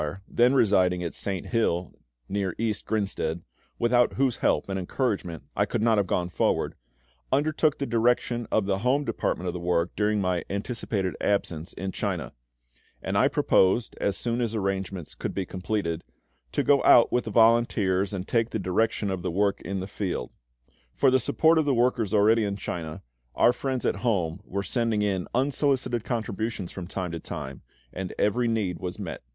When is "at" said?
1.03-1.13, 23.85-23.97